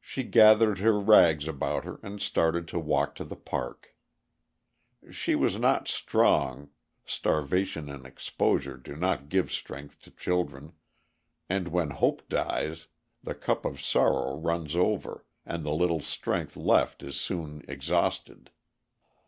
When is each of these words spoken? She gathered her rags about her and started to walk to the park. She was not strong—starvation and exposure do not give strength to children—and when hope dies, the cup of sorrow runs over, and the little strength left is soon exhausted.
She 0.00 0.22
gathered 0.22 0.78
her 0.78 0.96
rags 0.96 1.48
about 1.48 1.84
her 1.84 1.98
and 2.00 2.22
started 2.22 2.68
to 2.68 2.78
walk 2.78 3.16
to 3.16 3.24
the 3.24 3.34
park. 3.34 3.96
She 5.10 5.34
was 5.34 5.56
not 5.56 5.88
strong—starvation 5.88 7.88
and 7.90 8.06
exposure 8.06 8.76
do 8.76 8.94
not 8.94 9.28
give 9.28 9.50
strength 9.50 9.98
to 10.02 10.12
children—and 10.12 11.66
when 11.66 11.90
hope 11.90 12.28
dies, 12.28 12.86
the 13.24 13.34
cup 13.34 13.64
of 13.64 13.80
sorrow 13.82 14.36
runs 14.36 14.76
over, 14.76 15.24
and 15.44 15.64
the 15.64 15.74
little 15.74 15.98
strength 16.00 16.56
left 16.56 17.02
is 17.02 17.18
soon 17.20 17.64
exhausted. 17.66 18.52